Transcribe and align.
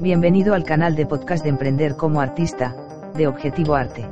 Bienvenido 0.00 0.54
al 0.54 0.62
canal 0.62 0.94
de 0.94 1.06
podcast 1.06 1.42
de 1.42 1.48
Emprender 1.48 1.96
como 1.96 2.20
Artista, 2.20 2.72
de 3.16 3.26
Objetivo 3.26 3.74
Arte. 3.74 4.06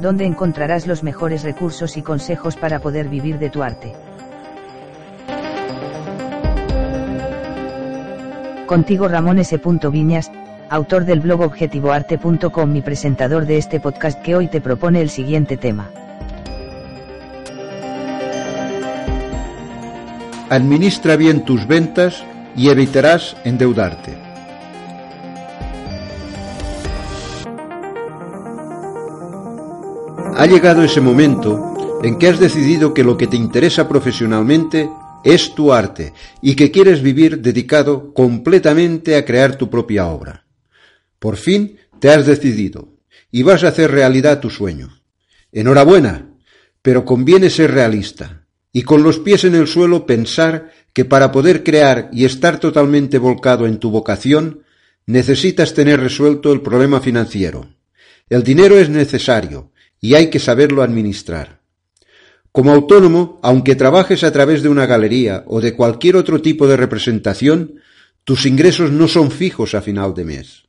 Donde 0.00 0.24
encontrarás 0.24 0.86
los 0.86 1.02
mejores 1.02 1.42
recursos 1.42 1.96
y 1.96 2.02
consejos 2.02 2.54
para 2.54 2.78
poder 2.78 3.08
vivir 3.08 3.40
de 3.40 3.50
tu 3.50 3.64
arte. 3.64 3.92
Contigo 8.66 9.08
Ramón 9.08 9.40
S. 9.40 9.60
Viñas, 9.90 10.30
autor 10.70 11.04
del 11.04 11.18
blog 11.18 11.40
objetivoarte.com 11.40 12.76
y 12.76 12.82
presentador 12.82 13.44
de 13.46 13.58
este 13.58 13.80
podcast 13.80 14.22
que 14.22 14.36
hoy 14.36 14.46
te 14.46 14.60
propone 14.60 15.00
el 15.00 15.10
siguiente 15.10 15.56
tema. 15.56 15.90
Administra 20.48 21.16
bien 21.16 21.44
tus 21.44 21.66
ventas 21.66 22.22
y 22.54 22.68
evitarás 22.68 23.36
endeudarte. 23.42 24.21
Ha 30.42 30.46
llegado 30.48 30.82
ese 30.82 31.00
momento 31.00 32.00
en 32.02 32.18
que 32.18 32.26
has 32.26 32.40
decidido 32.40 32.92
que 32.92 33.04
lo 33.04 33.16
que 33.16 33.28
te 33.28 33.36
interesa 33.36 33.88
profesionalmente 33.88 34.90
es 35.22 35.54
tu 35.54 35.72
arte 35.72 36.14
y 36.40 36.56
que 36.56 36.72
quieres 36.72 37.00
vivir 37.00 37.38
dedicado 37.38 38.12
completamente 38.12 39.14
a 39.14 39.24
crear 39.24 39.54
tu 39.54 39.70
propia 39.70 40.08
obra. 40.08 40.44
Por 41.20 41.36
fin 41.36 41.78
te 42.00 42.10
has 42.10 42.26
decidido 42.26 42.88
y 43.30 43.44
vas 43.44 43.62
a 43.62 43.68
hacer 43.68 43.92
realidad 43.92 44.40
tu 44.40 44.50
sueño. 44.50 45.00
Enhorabuena, 45.52 46.34
pero 46.82 47.04
conviene 47.04 47.48
ser 47.48 47.70
realista 47.70 48.44
y 48.72 48.82
con 48.82 49.04
los 49.04 49.20
pies 49.20 49.44
en 49.44 49.54
el 49.54 49.68
suelo 49.68 50.06
pensar 50.06 50.72
que 50.92 51.04
para 51.04 51.30
poder 51.30 51.62
crear 51.62 52.10
y 52.12 52.24
estar 52.24 52.58
totalmente 52.58 53.18
volcado 53.18 53.68
en 53.68 53.78
tu 53.78 53.92
vocación, 53.92 54.64
necesitas 55.06 55.72
tener 55.72 56.00
resuelto 56.00 56.52
el 56.52 56.62
problema 56.62 56.98
financiero. 56.98 57.68
El 58.28 58.42
dinero 58.42 58.76
es 58.76 58.88
necesario, 58.88 59.70
y 60.02 60.14
hay 60.16 60.28
que 60.28 60.40
saberlo 60.40 60.82
administrar. 60.82 61.62
Como 62.50 62.72
autónomo, 62.72 63.40
aunque 63.42 63.76
trabajes 63.76 64.24
a 64.24 64.32
través 64.32 64.62
de 64.62 64.68
una 64.68 64.84
galería 64.84 65.44
o 65.46 65.62
de 65.62 65.74
cualquier 65.74 66.16
otro 66.16 66.42
tipo 66.42 66.66
de 66.66 66.76
representación, 66.76 67.76
tus 68.24 68.44
ingresos 68.44 68.90
no 68.90 69.08
son 69.08 69.30
fijos 69.30 69.74
a 69.74 69.80
final 69.80 70.12
de 70.12 70.24
mes. 70.24 70.64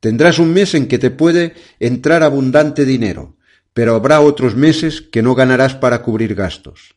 Tendrás 0.00 0.38
un 0.38 0.52
mes 0.52 0.74
en 0.74 0.88
que 0.88 0.98
te 0.98 1.10
puede 1.10 1.54
entrar 1.78 2.22
abundante 2.22 2.84
dinero, 2.84 3.36
pero 3.74 3.94
habrá 3.94 4.20
otros 4.20 4.56
meses 4.56 5.02
que 5.02 5.22
no 5.22 5.34
ganarás 5.34 5.74
para 5.74 6.02
cubrir 6.02 6.34
gastos. 6.34 6.96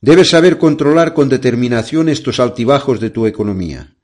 Debes 0.00 0.30
saber 0.30 0.58
controlar 0.58 1.14
con 1.14 1.28
determinación 1.28 2.08
estos 2.08 2.40
altibajos 2.40 2.98
de 3.00 3.10
tu 3.10 3.26
economía. 3.26 3.94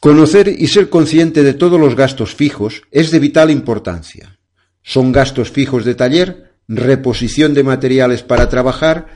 Conocer 0.00 0.48
y 0.48 0.66
ser 0.66 0.90
consciente 0.90 1.42
de 1.42 1.54
todos 1.54 1.80
los 1.80 1.96
gastos 1.96 2.34
fijos 2.34 2.82
es 2.90 3.10
de 3.10 3.18
vital 3.18 3.50
importancia. 3.50 4.38
Son 4.82 5.12
gastos 5.12 5.50
fijos 5.50 5.84
de 5.84 5.94
taller, 5.94 6.52
reposición 6.68 7.54
de 7.54 7.62
materiales 7.62 8.22
para 8.22 8.48
trabajar, 8.48 9.08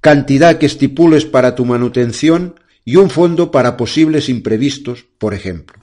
cantidad 0.00 0.58
que 0.58 0.66
estipules 0.66 1.24
para 1.24 1.54
tu 1.54 1.64
manutención 1.64 2.60
y 2.84 2.96
un 2.96 3.10
fondo 3.10 3.50
para 3.50 3.76
posibles 3.76 4.28
imprevistos, 4.28 5.06
por 5.18 5.34
ejemplo. 5.34 5.82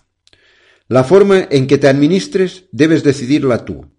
La 0.88 1.03
forma 1.03 1.47
en 1.50 1.67
que 1.67 1.78
te 1.78 1.88
administres 1.88 2.66
debes 2.72 3.03
decidirla 3.03 3.66
tú, 3.66 3.92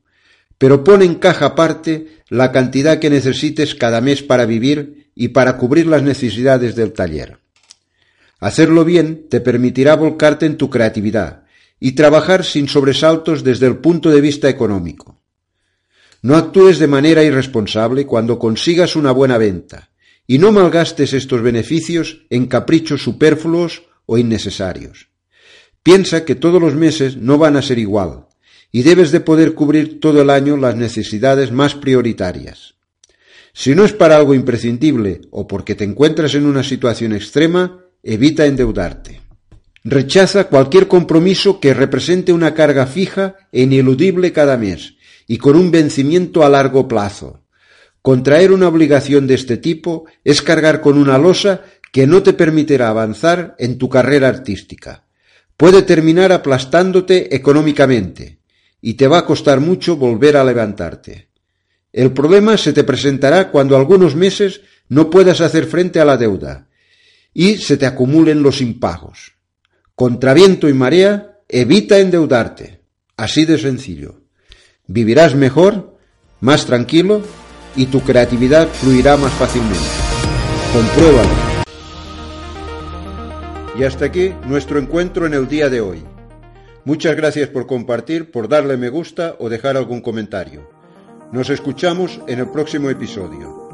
pero 0.58 0.84
pon 0.84 1.02
en 1.02 1.16
caja 1.16 1.46
aparte 1.46 2.22
la 2.28 2.52
cantidad 2.52 2.98
que 2.98 3.10
necesites 3.10 3.74
cada 3.74 4.00
mes 4.00 4.22
para 4.22 4.46
vivir 4.46 5.10
y 5.14 5.28
para 5.28 5.56
cubrir 5.56 5.86
las 5.86 6.02
necesidades 6.02 6.76
del 6.76 6.92
taller. 6.92 7.38
Hacerlo 8.38 8.84
bien 8.84 9.28
te 9.28 9.40
permitirá 9.40 9.96
volcarte 9.96 10.46
en 10.46 10.56
tu 10.56 10.68
creatividad 10.68 11.44
y 11.80 11.92
trabajar 11.92 12.44
sin 12.44 12.68
sobresaltos 12.68 13.42
desde 13.42 13.66
el 13.66 13.78
punto 13.78 14.10
de 14.10 14.20
vista 14.20 14.48
económico. 14.48 15.21
No 16.22 16.36
actúes 16.36 16.78
de 16.78 16.86
manera 16.86 17.24
irresponsable 17.24 18.06
cuando 18.06 18.38
consigas 18.38 18.94
una 18.94 19.10
buena 19.10 19.38
venta, 19.38 19.90
y 20.24 20.38
no 20.38 20.52
malgastes 20.52 21.14
estos 21.14 21.42
beneficios 21.42 22.26
en 22.30 22.46
caprichos 22.46 23.02
superfluos 23.02 23.82
o 24.06 24.18
innecesarios. 24.18 25.08
Piensa 25.82 26.24
que 26.24 26.36
todos 26.36 26.62
los 26.62 26.76
meses 26.76 27.16
no 27.16 27.38
van 27.38 27.56
a 27.56 27.62
ser 27.62 27.80
igual, 27.80 28.26
y 28.70 28.82
debes 28.82 29.10
de 29.10 29.18
poder 29.18 29.54
cubrir 29.54 29.98
todo 29.98 30.22
el 30.22 30.30
año 30.30 30.56
las 30.56 30.76
necesidades 30.76 31.50
más 31.50 31.74
prioritarias. 31.74 32.76
Si 33.52 33.74
no 33.74 33.84
es 33.84 33.92
para 33.92 34.16
algo 34.16 34.32
imprescindible 34.32 35.22
o 35.32 35.48
porque 35.48 35.74
te 35.74 35.82
encuentras 35.82 36.36
en 36.36 36.46
una 36.46 36.62
situación 36.62 37.14
extrema, 37.14 37.84
evita 38.04 38.46
endeudarte. 38.46 39.20
Rechaza 39.82 40.44
cualquier 40.44 40.86
compromiso 40.86 41.58
que 41.58 41.74
represente 41.74 42.32
una 42.32 42.54
carga 42.54 42.86
fija 42.86 43.34
e 43.50 43.62
ineludible 43.62 44.32
cada 44.32 44.56
mes 44.56 44.94
y 45.26 45.38
con 45.38 45.56
un 45.56 45.70
vencimiento 45.70 46.44
a 46.44 46.48
largo 46.48 46.88
plazo. 46.88 47.42
Contraer 48.02 48.52
una 48.52 48.68
obligación 48.68 49.26
de 49.26 49.34
este 49.34 49.56
tipo 49.56 50.06
es 50.24 50.42
cargar 50.42 50.80
con 50.80 50.98
una 50.98 51.18
losa 51.18 51.62
que 51.92 52.06
no 52.06 52.22
te 52.22 52.32
permitirá 52.32 52.88
avanzar 52.88 53.54
en 53.58 53.78
tu 53.78 53.88
carrera 53.88 54.28
artística. 54.28 55.04
Puede 55.56 55.82
terminar 55.82 56.32
aplastándote 56.32 57.34
económicamente 57.36 58.40
y 58.80 58.94
te 58.94 59.06
va 59.06 59.18
a 59.18 59.24
costar 59.24 59.60
mucho 59.60 59.96
volver 59.96 60.36
a 60.36 60.44
levantarte. 60.44 61.28
El 61.92 62.12
problema 62.12 62.56
se 62.56 62.72
te 62.72 62.84
presentará 62.84 63.50
cuando 63.50 63.76
algunos 63.76 64.16
meses 64.16 64.62
no 64.88 65.10
puedas 65.10 65.40
hacer 65.40 65.66
frente 65.66 66.00
a 66.00 66.04
la 66.04 66.16
deuda 66.16 66.68
y 67.34 67.56
se 67.58 67.76
te 67.76 67.86
acumulen 67.86 68.42
los 68.42 68.60
impagos. 68.60 69.34
Contra 69.94 70.34
viento 70.34 70.68
y 70.68 70.72
marea, 70.72 71.40
evita 71.48 71.98
endeudarte. 71.98 72.80
Así 73.16 73.44
de 73.44 73.58
sencillo. 73.58 74.21
Vivirás 74.88 75.36
mejor, 75.36 75.96
más 76.40 76.66
tranquilo 76.66 77.22
y 77.76 77.86
tu 77.86 78.00
creatividad 78.00 78.66
fluirá 78.66 79.16
más 79.16 79.32
fácilmente. 79.32 79.78
Compruébalo. 80.72 81.30
Y 83.78 83.84
hasta 83.84 84.06
aquí 84.06 84.34
nuestro 84.46 84.80
encuentro 84.80 85.26
en 85.26 85.34
el 85.34 85.46
día 85.46 85.70
de 85.70 85.80
hoy. 85.80 86.02
Muchas 86.84 87.14
gracias 87.14 87.48
por 87.48 87.68
compartir, 87.68 88.32
por 88.32 88.48
darle 88.48 88.76
me 88.76 88.88
gusta 88.88 89.36
o 89.38 89.48
dejar 89.48 89.76
algún 89.76 90.00
comentario. 90.00 90.68
Nos 91.30 91.48
escuchamos 91.48 92.20
en 92.26 92.40
el 92.40 92.50
próximo 92.50 92.90
episodio. 92.90 93.71